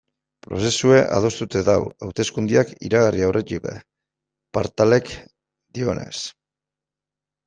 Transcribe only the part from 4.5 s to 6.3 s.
Partalek dioenez.